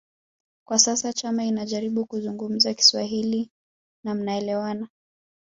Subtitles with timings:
[0.67, 3.49] kwa sasa Chama anajaribu kuzungumza Kiswahili
[4.05, 4.87] na mnaelewana